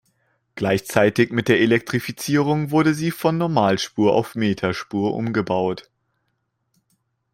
Gleichzeitig 0.55 1.29
mit 1.31 1.47
der 1.47 1.59
Elektrifizierung 1.59 2.71
wurde 2.71 2.95
sie 2.95 3.11
von 3.11 3.37
Normalspur 3.37 4.15
auf 4.15 4.33
Meterspur 4.33 5.13
umgebaut. 5.13 5.91